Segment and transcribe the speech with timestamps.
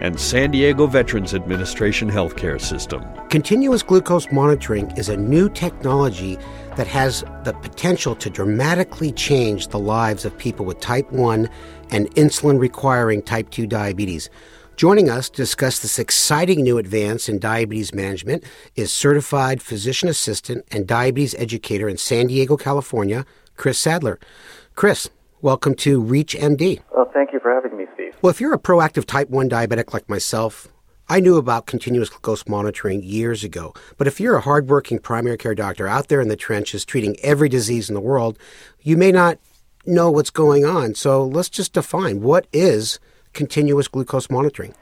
[0.00, 3.04] and San Diego Veterans Administration Healthcare System.
[3.28, 6.38] Continuous glucose monitoring is a new technology
[6.76, 11.48] that has the potential to dramatically change the lives of people with type 1
[11.90, 14.30] and insulin requiring type 2 diabetes.
[14.76, 18.44] Joining us to discuss this exciting new advance in diabetes management
[18.76, 23.26] is certified physician assistant and diabetes educator in San Diego, California,
[23.56, 24.18] Chris Sadler.
[24.74, 25.10] Chris,
[25.42, 26.80] welcome to ReachMD.
[26.94, 28.14] Well, thank you for having me, Steve.
[28.22, 30.68] Well, if you're a proactive type 1 diabetic like myself,
[31.08, 33.74] I knew about continuous glucose monitoring years ago.
[33.96, 37.48] But if you're a hardworking primary care doctor out there in the trenches treating every
[37.48, 38.38] disease in the world,
[38.82, 39.38] you may not
[39.86, 40.94] know what's going on.
[40.94, 43.00] So let's just define what is
[43.32, 44.74] continuous glucose monitoring?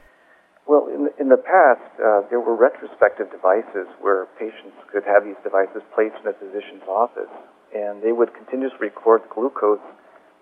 [0.67, 5.25] Well, in the, in the past, uh, there were retrospective devices where patients could have
[5.25, 7.31] these devices placed in a physician's office,
[7.75, 9.81] and they would continuously record glucose,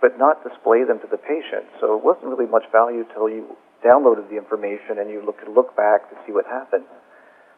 [0.00, 1.66] but not display them to the patient.
[1.80, 5.52] So it wasn't really much value until you downloaded the information and you look, could
[5.52, 6.84] look back to see what happened.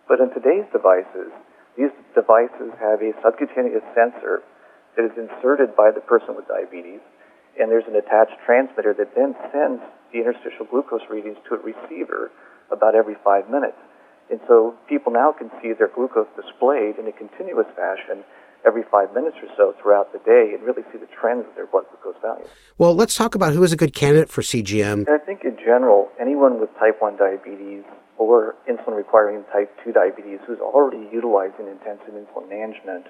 [0.06, 1.34] But in today's devices,
[1.76, 4.42] these devices have a subcutaneous sensor
[4.96, 6.98] that is inserted by the person with diabetes,
[7.58, 12.30] and there's an attached transmitter that then sends the interstitial glucose readings to a receiver
[12.72, 13.78] about every five minutes.
[14.30, 18.24] And so people now can see their glucose displayed in a continuous fashion
[18.66, 21.66] every five minutes or so throughout the day and really see the trends of their
[21.66, 22.48] blood glucose values.
[22.76, 25.08] Well, let's talk about who is a good candidate for CGM.
[25.08, 27.84] I think in general, anyone with type 1 diabetes
[28.18, 33.06] or insulin requiring type 2 diabetes who's already utilizing intensive insulin management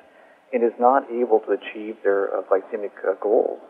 [0.52, 3.60] and is not able to achieve their uh, glycemic uh, goals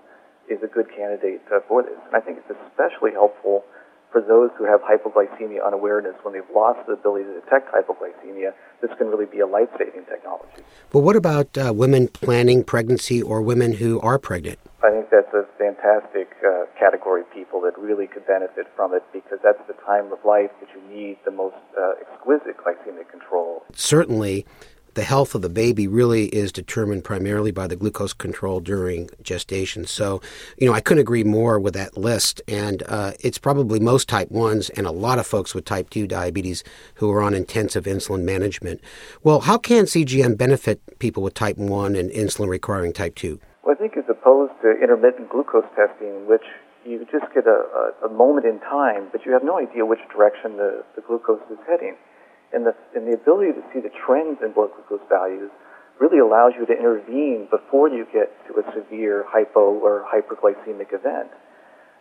[0.48, 1.98] is a good candidate uh, for this.
[2.06, 3.64] And I think it's especially helpful
[4.12, 8.52] for those who have hypoglycemia unawareness when they've lost the ability to detect hypoglycemia.
[8.80, 10.62] This can really be a life-saving technology.
[10.90, 14.58] But what about uh, women planning pregnancy or women who are pregnant?
[14.82, 19.02] I think that's a fantastic uh, category of people that really could benefit from it
[19.12, 23.64] because that's the time of life that you need the most uh, exquisite glycemic control.
[23.74, 24.46] Certainly,
[24.94, 29.86] the health of the baby really is determined primarily by the glucose control during gestation.
[29.86, 30.20] So,
[30.56, 32.42] you know, I couldn't agree more with that list.
[32.48, 36.06] And uh, it's probably most type 1s and a lot of folks with type 2
[36.06, 38.80] diabetes who are on intensive insulin management.
[39.22, 43.40] Well, how can CGM benefit people with type 1 and insulin requiring type 2?
[43.64, 46.44] Well, I think as opposed to intermittent glucose testing, which
[46.84, 50.00] you just get a, a, a moment in time, but you have no idea which
[50.10, 51.96] direction the, the glucose is heading
[52.52, 55.50] and the, and the ability to see the trends in blood glucose values
[56.00, 61.28] really allows you to intervene before you get to a severe hypo or hyperglycemic event.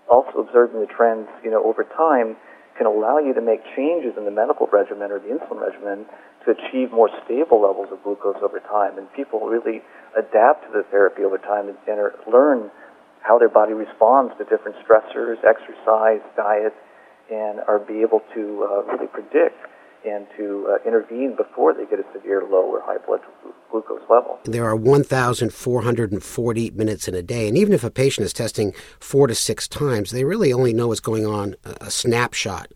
[0.09, 2.37] Also observing the trends, you know, over time
[2.77, 6.05] can allow you to make changes in the medical regimen or the insulin regimen
[6.45, 8.97] to achieve more stable levels of glucose over time.
[8.97, 9.81] And people really
[10.15, 11.99] adapt to the therapy over time and, and
[12.31, 12.69] learn
[13.21, 16.73] how their body responds to different stressors, exercise, diet,
[17.33, 19.57] and are be able to uh, really predict
[20.09, 23.21] and to uh, intervene before they get a severe low or high blood
[23.69, 24.39] glucose level.
[24.45, 29.27] There are 1,440 minutes in a day, and even if a patient is testing four
[29.27, 32.71] to six times, they really only know what's going on a snapshot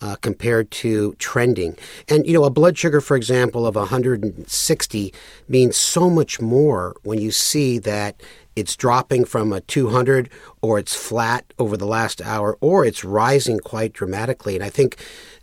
[0.00, 1.76] uh, compared to trending.
[2.08, 5.14] And, you know, a blood sugar, for example, of 160
[5.48, 8.20] means so much more when you see that
[8.56, 10.30] it's dropping from a 200
[10.62, 14.54] or it's flat over the last hour or it's rising quite dramatically.
[14.54, 14.96] And I think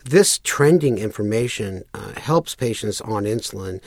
[0.04, 3.82] this trending information uh, helps patients on insulin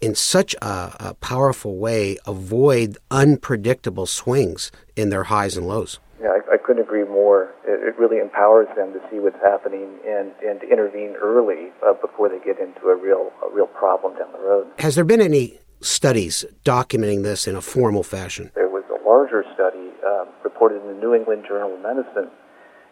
[0.00, 5.98] in such a, a, powerful way avoid unpredictable swings in their highs and lows.
[6.20, 7.54] Yeah, I, I couldn't agree more.
[7.66, 11.94] It, it, really empowers them to see what's happening and, and to intervene early uh,
[11.94, 14.68] before they get into a real a real problem down the road.
[14.78, 18.50] Has there been any studies documenting this in a formal fashion?
[18.54, 18.67] There
[19.08, 22.28] larger study um, reported in the New England Journal of Medicine,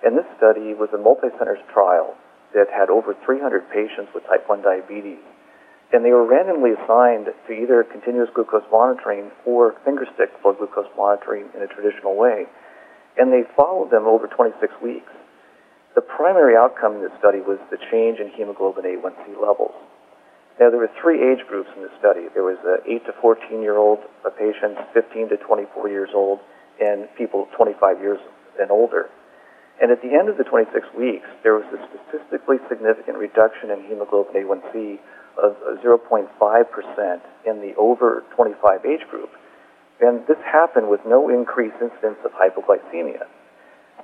[0.01, 2.17] and this study was a multi-center trial
[2.57, 5.21] that had over 300 patients with type 1 diabetes.
[5.93, 11.53] And they were randomly assigned to either continuous glucose monitoring or fingerstick blood glucose monitoring
[11.55, 12.49] in a traditional way.
[13.21, 15.13] And they followed them over 26 weeks.
[15.95, 19.77] The primary outcome in this study was the change in hemoglobin A1C levels.
[20.59, 22.29] Now, there were three age groups in this study.
[22.33, 24.01] There was uh, 8 to 14 year old
[24.39, 26.41] patients, 15 to 24 years old,
[26.81, 28.19] and people 25 years
[28.59, 29.11] and older.
[29.81, 33.85] And at the end of the 26 weeks, there was a statistically significant reduction in
[33.85, 34.99] hemoglobin A1C
[35.37, 39.29] of 0.5% in the over 25 age group.
[40.01, 43.29] And this happened with no increased incidence of hypoglycemia.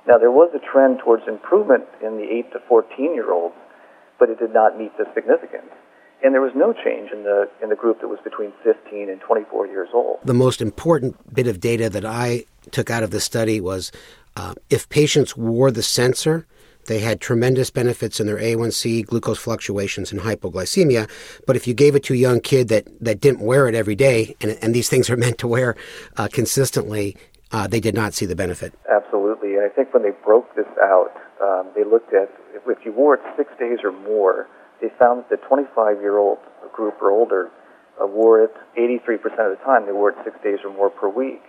[0.05, 3.55] Now, there was a trend towards improvement in the 8 to 14 year olds,
[4.19, 5.73] but it did not meet the significance.
[6.23, 9.19] And there was no change in the, in the group that was between 15 and
[9.19, 10.19] 24 years old.
[10.23, 13.91] The most important bit of data that I took out of the study was
[14.37, 16.47] uh, if patients wore the sensor,
[16.85, 21.09] they had tremendous benefits in their A1C, glucose fluctuations, and hypoglycemia.
[21.45, 23.95] But if you gave it to a young kid that, that didn't wear it every
[23.95, 25.75] day, and, and these things are meant to wear
[26.15, 27.17] uh, consistently,
[27.51, 28.73] uh, they did not see the benefit.
[28.89, 29.55] Absolutely.
[29.55, 31.11] And I think when they broke this out,
[31.41, 32.29] um, they looked at
[32.65, 34.47] if you wore it six days or more,
[34.81, 36.39] they found that the 25 year old
[36.73, 37.49] group or older
[38.01, 39.85] uh, wore it 83% of the time.
[39.85, 41.41] They wore it six days or more per week.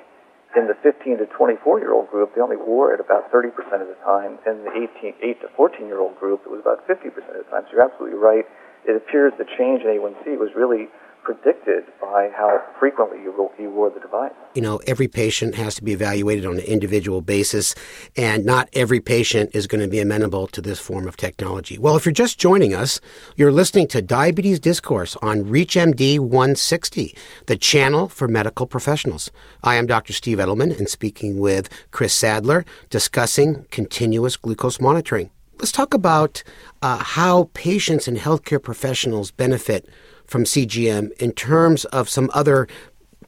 [0.54, 3.50] In the 15 to 24 year old group, they only wore it about 30%
[3.82, 4.38] of the time.
[4.46, 7.48] In the 18, 8 to 14 year old group, it was about 50% of the
[7.50, 7.66] time.
[7.66, 8.44] So you're absolutely right.
[8.86, 10.86] It appears the change in A1C was really
[11.24, 14.32] predicted by how frequently you, you wore the device.
[14.54, 17.74] You know, every patient has to be evaluated on an individual basis,
[18.16, 21.78] and not every patient is going to be amenable to this form of technology.
[21.78, 23.00] Well, if you're just joining us,
[23.36, 27.16] you're listening to Diabetes Discourse on ReachMD 160,
[27.46, 29.30] the channel for medical professionals.
[29.62, 30.12] I am Dr.
[30.12, 35.30] Steve Edelman and speaking with Chris Sadler discussing continuous glucose monitoring.
[35.58, 36.42] Let's talk about
[36.82, 39.88] uh, how patients and healthcare professionals benefit
[40.26, 42.66] from CGM in terms of some other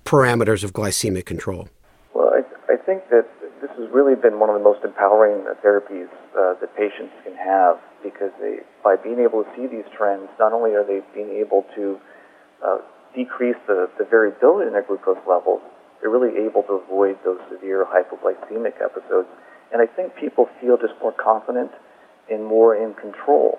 [0.04, 1.68] parameters of glycemic control?
[2.14, 3.26] Well, I, I think that
[3.60, 6.08] this has really been one of the most empowering therapies
[6.38, 10.52] uh, that patients can have because they, by being able to see these trends, not
[10.52, 11.98] only are they being able to
[12.64, 12.78] uh,
[13.14, 15.60] decrease the, the variability in their glucose levels,
[16.00, 19.28] they're really able to avoid those severe hypoglycemic episodes.
[19.72, 21.72] And I think people feel just more confident
[22.30, 23.58] and more in control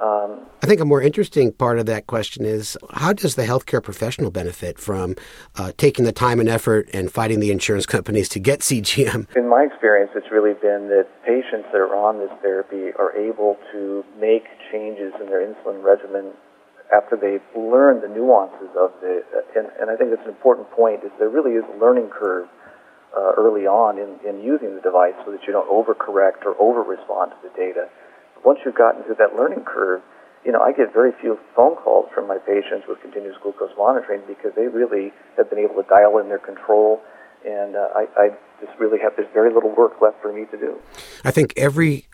[0.00, 3.82] um, I think a more interesting part of that question is how does the healthcare
[3.82, 5.16] professional benefit from
[5.56, 9.26] uh, taking the time and effort and fighting the insurance companies to get CGM?
[9.36, 13.56] In my experience, it's really been that patients that are on this therapy are able
[13.72, 16.32] to make changes in their insulin regimen
[16.94, 19.22] after they've learned the nuances of the.
[19.56, 22.46] And, and I think that's an important point is there really is a learning curve
[23.16, 26.82] uh, early on in, in using the device so that you don't overcorrect or over
[26.82, 27.88] respond to the data
[28.44, 30.02] once you've gotten through that learning curve,
[30.44, 34.22] you know, I get very few phone calls from my patients with continuous glucose monitoring
[34.26, 37.00] because they really have been able to dial in their control,
[37.44, 38.28] and uh, I, I
[38.64, 40.78] just really have there's very little work left for me to do.
[41.24, 42.06] I think every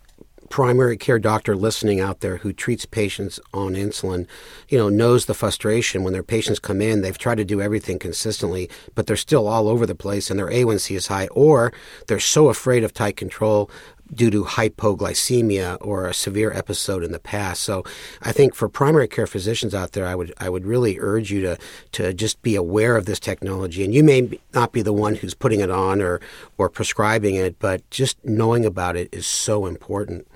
[0.51, 4.27] primary care doctor listening out there who treats patients on insulin,
[4.69, 7.01] you know, knows the frustration when their patients come in.
[7.01, 10.49] They've tried to do everything consistently, but they're still all over the place and their
[10.49, 11.73] A1C is high, or
[12.07, 13.71] they're so afraid of tight control
[14.13, 17.63] due to hypoglycemia or a severe episode in the past.
[17.63, 17.85] So
[18.23, 21.41] I think for primary care physicians out there, I would I would really urge you
[21.43, 21.59] to
[21.93, 23.85] to just be aware of this technology.
[23.85, 26.21] And you may not be the one who's putting it on or
[26.59, 30.27] or prescribing it, but just knowing about it is so important.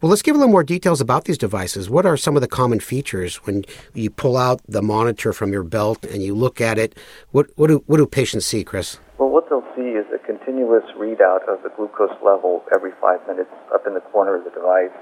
[0.00, 1.90] Well, let's give a little more details about these devices.
[1.90, 5.62] What are some of the common features when you pull out the monitor from your
[5.62, 6.96] belt and you look at it?
[7.32, 8.98] What what do what do patients see, Chris?
[9.18, 13.82] Well, what they'll see is continuous readout of the glucose level every five minutes up
[13.82, 14.94] in the corner of the device.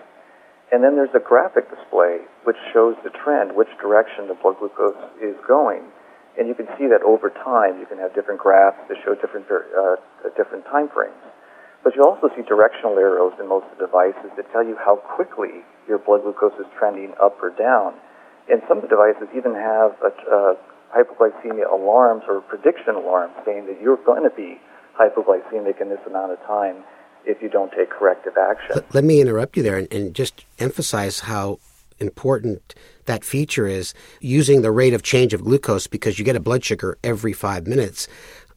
[0.72, 4.96] And then there's a graphic display which shows the trend, which direction the blood glucose
[5.20, 5.84] is going.
[6.40, 9.44] And you can see that over time, you can have different graphs that show different,
[9.52, 10.00] uh,
[10.32, 11.20] different time frames.
[11.84, 14.96] But you also see directional arrows in most of the devices that tell you how
[14.96, 17.92] quickly your blood glucose is trending up or down.
[18.48, 20.40] And some of the devices even have a, a
[20.88, 24.56] hypoglycemia alarms or prediction alarms saying that you're going to be
[24.98, 26.84] hypoglycemic in this amount of time
[27.24, 28.82] if you don't take corrective action.
[28.92, 31.58] Let, me interrupt you there and, and just emphasize how
[31.98, 32.74] important
[33.04, 36.64] that feature is using the rate of change of glucose because you get a blood
[36.64, 38.08] sugar every five minutes.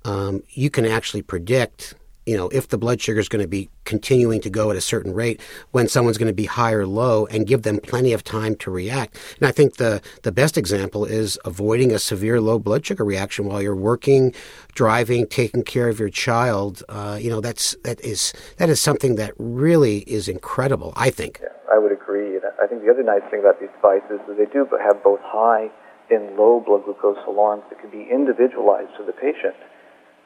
[0.06, 3.70] Um, you can actually predict you know, if the blood sugar is going to be
[3.84, 7.26] continuing to go at a certain rate, when someone's going to be high or low,
[7.28, 9.18] and give them plenty of time to react.
[9.40, 13.46] And I think the, the best example is avoiding a severe low blood sugar reaction
[13.46, 14.34] while you're working,
[14.76, 16.84] driving, taking care of your child.
[16.88, 20.94] Uh, you know, that's that is that is something that really is incredible.
[20.96, 21.40] I think.
[21.42, 22.38] Yeah, I would agree.
[22.62, 25.70] I think the other nice thing about these devices is they do have both high
[26.12, 29.56] and low blood glucose alarms that can be individualized to the patient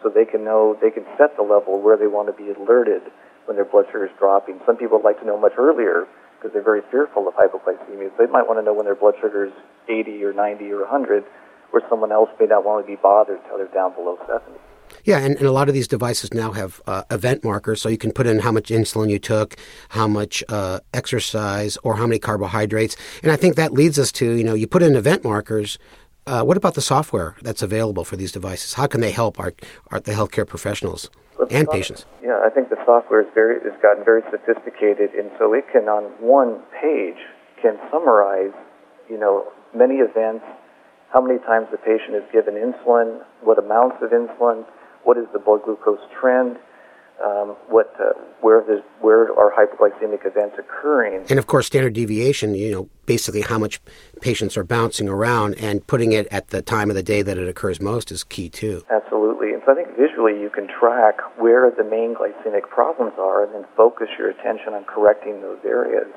[0.01, 3.01] so they can know, they can set the level where they want to be alerted
[3.45, 4.59] when their blood sugar is dropping.
[4.65, 8.09] Some people like to know much earlier because they're very fearful of hypoglycemia.
[8.17, 9.53] So they might want to know when their blood sugar is
[9.89, 11.23] 80 or 90 or 100,
[11.71, 14.59] where someone else may not want to be bothered until they're down below 70.
[15.03, 17.97] Yeah, and, and a lot of these devices now have uh, event markers, so you
[17.97, 19.55] can put in how much insulin you took,
[19.89, 22.95] how much uh, exercise, or how many carbohydrates.
[23.21, 25.77] And I think that leads us to, you know, you put in event markers.
[26.27, 28.73] Uh, what about the software that's available for these devices?
[28.73, 29.53] How can they help our,
[29.91, 31.11] our the healthcare professionals
[31.51, 32.05] and patients?
[32.23, 35.87] Yeah, I think the software is very has gotten very sophisticated, and so it can
[35.87, 37.21] on one page
[37.61, 38.53] can summarize,
[39.07, 40.43] you know, many events,
[41.13, 44.65] how many times the patient is given insulin, what amounts of insulin,
[45.03, 46.57] what is the blood glucose trend,
[47.23, 52.55] um, what uh, where the, where are hypoglycemic events occurring, and of course standard deviation.
[52.55, 53.81] You know, basically how much
[54.21, 57.47] patients are bouncing around, and putting it at the time of the day that it
[57.47, 58.83] occurs most is key too.
[58.89, 63.43] Absolutely, and so I think visually you can track where the main glycemic problems are,
[63.43, 66.07] and then focus your attention on correcting those areas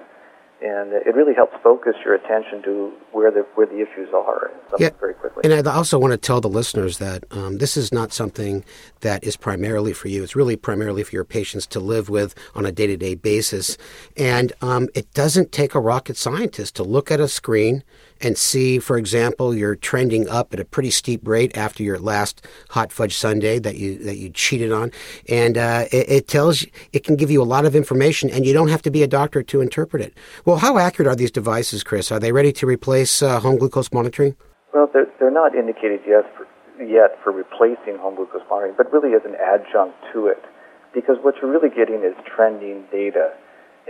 [0.60, 4.90] and it really helps focus your attention to where the where the issues are yeah.
[4.98, 5.42] very quickly.
[5.44, 8.64] And I also want to tell the listeners that um, this is not something
[9.00, 10.22] that is primarily for you.
[10.22, 13.78] It's really primarily for your patients to live with on a day to day basis,
[14.16, 17.84] and um, it doesn't take a rocket scientist to look at a screen
[18.20, 22.44] and see, for example, you're trending up at a pretty steep rate after your last
[22.70, 24.90] hot fudge sundae that you that you cheated on,
[25.28, 28.52] and uh, it, it, tells it can give you a lot of information, and you
[28.52, 30.14] don't have to be a doctor to interpret it.
[30.48, 32.08] Well, how accurate are these devices, Chris?
[32.10, 34.32] Are they ready to replace uh, home glucose monitoring?
[34.72, 36.48] Well, they're, they're not indicated yet for,
[36.80, 40.40] yet for replacing home glucose monitoring, but really as an adjunct to it,
[40.96, 43.36] because what you're really getting is trending data.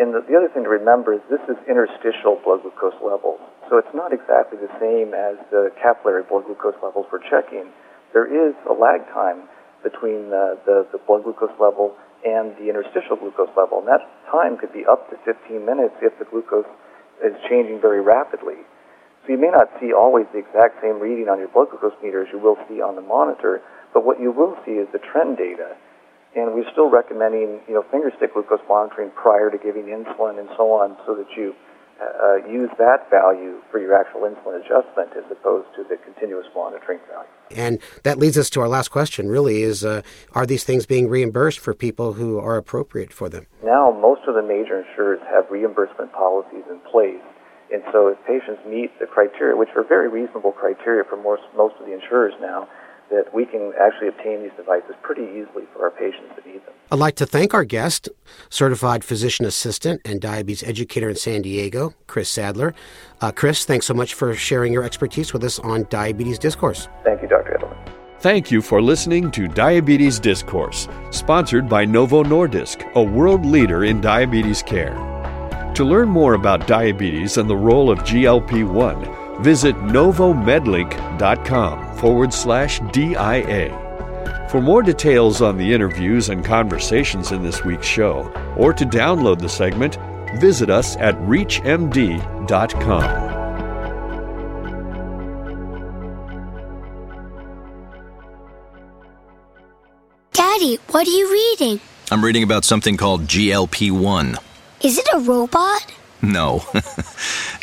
[0.02, 3.38] And the, the other thing to remember is this is interstitial blood glucose levels.
[3.70, 7.70] So it's not exactly the same as the capillary blood glucose levels we're checking.
[8.10, 9.46] There is a lag time
[9.86, 11.94] between the, the, the blood glucose level
[12.24, 13.78] and the interstitial glucose level.
[13.78, 16.68] And that time could be up to 15 minutes if the glucose
[17.22, 18.62] is changing very rapidly.
[19.26, 22.22] So you may not see always the exact same reading on your blood glucose meter
[22.22, 25.36] as you will see on the monitor, but what you will see is the trend
[25.36, 25.76] data.
[26.36, 30.48] And we're still recommending, you know, finger stick glucose monitoring prior to giving insulin and
[30.56, 31.54] so on so that you
[31.98, 37.00] uh, use that value for your actual insulin adjustment as opposed to the continuous monitoring
[37.08, 37.28] value.
[37.50, 40.02] And that leads us to our last question really is uh,
[40.32, 43.46] are these things being reimbursed for people who are appropriate for them?
[43.64, 47.22] Now, most of the major insurers have reimbursement policies in place.
[47.70, 51.74] And so, if patients meet the criteria, which are very reasonable criteria for most, most
[51.78, 52.66] of the insurers now,
[53.10, 56.74] that we can actually obtain these devices pretty easily for our patients that need them.
[56.90, 58.08] I'd like to thank our guest,
[58.50, 62.74] certified physician assistant and diabetes educator in San Diego, Chris Sadler.
[63.20, 66.88] Uh, Chris, thanks so much for sharing your expertise with us on Diabetes Discourse.
[67.04, 67.58] Thank you, Dr.
[67.58, 67.76] Edelman.
[68.20, 74.00] Thank you for listening to Diabetes Discourse, sponsored by Novo Nordisk, a world leader in
[74.00, 74.96] diabetes care.
[75.76, 82.80] To learn more about diabetes and the role of GLP 1, Visit novomedlink.com forward slash
[82.92, 83.86] DIA.
[84.50, 89.40] For more details on the interviews and conversations in this week's show, or to download
[89.40, 89.96] the segment,
[90.40, 92.48] visit us at reachmd.com.
[100.32, 101.80] Daddy, what are you reading?
[102.10, 104.36] I'm reading about something called GLP 1.
[104.82, 105.92] Is it a robot?
[106.20, 106.58] No.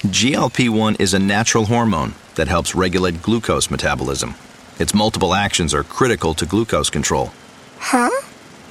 [0.05, 4.35] GLP 1 is a natural hormone that helps regulate glucose metabolism.
[4.79, 7.31] Its multiple actions are critical to glucose control.
[7.79, 8.09] Huh?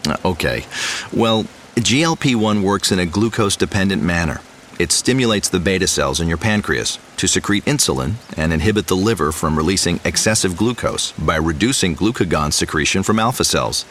[0.07, 0.65] Uh, okay.
[1.13, 1.45] Well,
[1.77, 4.41] GLP 1 works in a glucose dependent manner.
[4.79, 9.31] It stimulates the beta cells in your pancreas to secrete insulin and inhibit the liver
[9.31, 13.85] from releasing excessive glucose by reducing glucagon secretion from alpha cells.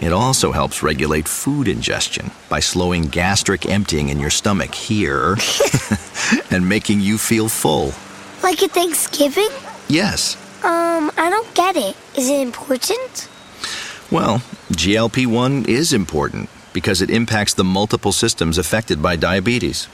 [0.00, 5.36] It also helps regulate food ingestion by slowing gastric emptying in your stomach here
[6.50, 7.92] and making you feel full.
[8.42, 9.50] Like at Thanksgiving?
[9.88, 10.36] Yes.
[10.64, 11.96] Um, I don't get it.
[12.16, 13.28] Is it important?
[14.10, 14.38] Well,
[14.72, 19.86] GLP 1 is important because it impacts the multiple systems affected by diabetes.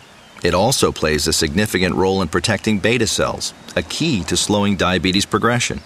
[0.44, 5.26] It also plays a significant role in protecting beta cells, a key to slowing diabetes
[5.26, 5.80] progression.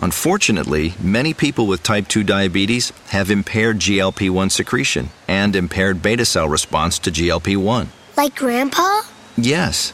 [0.00, 6.24] Unfortunately, many people with type 2 diabetes have impaired GLP 1 secretion and impaired beta
[6.24, 7.88] cell response to GLP 1.
[8.16, 9.02] Like Grandpa?
[9.36, 9.92] Yes.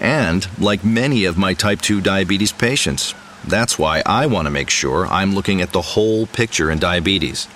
[0.00, 3.14] And like many of my type 2 diabetes patients.
[3.46, 7.46] That's why I want to make sure I'm looking at the whole picture in diabetes.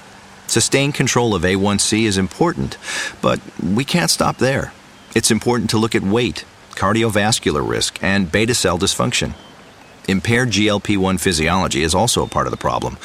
[0.47, 2.76] Sustained control of A1C is important,
[3.23, 4.73] but we can't stop there.
[5.14, 9.35] It's important to look at weight, cardiovascular risk, and beta cell dysfunction.
[10.09, 12.97] Impaired GLP 1 physiology is also a part of the problem,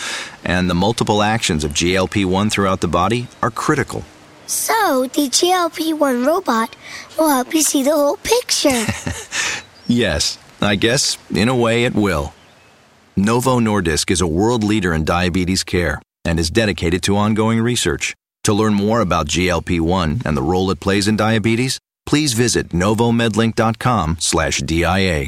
[0.46, 4.06] and the multiple actions of GLP 1 throughout the body are critical.
[4.48, 6.78] So, the GLP 1 robot
[7.18, 8.86] will help you see the whole picture.
[9.88, 12.34] yes, I guess in a way it will.
[13.18, 18.16] Novo Nordisk is a world leader in diabetes care and is dedicated to ongoing research.
[18.46, 25.20] To learn more about GLP-1 and the role it plays in diabetes, please visit novomedlink.com/dia.